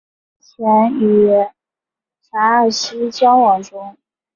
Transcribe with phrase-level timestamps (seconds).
[0.57, 1.27] 目前与
[2.31, 3.95] 海尔希交往中。